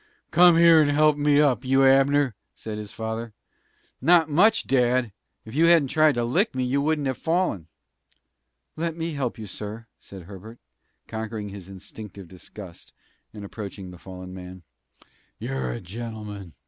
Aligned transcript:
"Come 0.31 0.57
here 0.57 0.81
and 0.81 0.89
help 0.89 1.15
me 1.15 1.39
up, 1.39 1.63
you 1.63 1.85
Abner!" 1.85 2.33
said 2.55 2.79
his 2.79 2.91
father. 2.91 3.33
"Not 4.01 4.31
much, 4.31 4.65
dad! 4.65 5.11
If 5.45 5.53
you 5.53 5.67
hadn't 5.67 5.89
tried 5.89 6.15
to 6.15 6.23
lick 6.23 6.55
me 6.55 6.63
you 6.63 6.81
wouldn't 6.81 7.05
have 7.05 7.19
fallen!" 7.19 7.67
"Let 8.75 8.97
me 8.97 9.13
help 9.13 9.37
you, 9.37 9.45
sir!" 9.45 9.85
said 9.99 10.23
Herbert, 10.23 10.57
conquering 11.07 11.49
his 11.49 11.69
instinctive 11.69 12.27
disgust 12.27 12.93
and 13.31 13.45
approaching 13.45 13.91
the 13.91 13.99
fallen 13.99 14.33
man. 14.33 14.63
"You're 15.37 15.69
a 15.69 15.79
gentleman!" 15.79 16.55